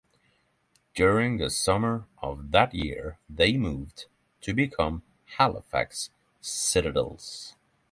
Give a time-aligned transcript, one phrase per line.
[0.95, 4.07] During the summer of that year, they moved
[4.41, 6.09] to become the Halifax
[6.41, 7.55] Citadels.